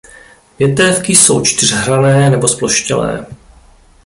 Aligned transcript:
Větévky 0.59 1.15
jsou 1.15 1.41
čtyřhranné 1.41 2.29
nebo 2.29 2.47
zploštělé. 2.47 3.25